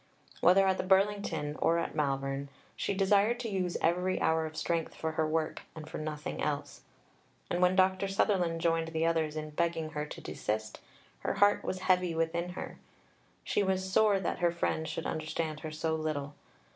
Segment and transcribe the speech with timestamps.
[0.39, 4.95] Whether at the Burlington or at Malvern, she desired to use every hour of strength
[4.95, 6.81] for her work and for nothing else.
[7.51, 8.07] And when Dr.
[8.07, 10.79] Sutherland joined the others in begging her to desist,
[11.19, 12.79] her heart was heavy within her.
[13.43, 16.33] She was sore that her friend should understand her so little.